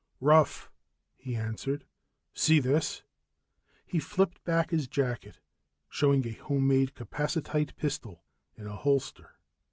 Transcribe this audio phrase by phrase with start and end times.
[0.19, 0.71] "Rough,"
[1.15, 1.85] he answered.
[2.33, 3.03] "See this?"
[3.85, 5.37] He flipped back his jacket,
[5.89, 8.23] showing a homemade capacitite pistol
[8.55, 9.35] in a holster.